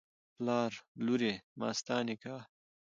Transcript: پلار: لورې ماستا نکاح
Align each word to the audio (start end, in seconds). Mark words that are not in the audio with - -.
پلار: 0.35 0.71
لورې 1.05 1.33
ماستا 1.59 1.97
نکاح 2.07 2.43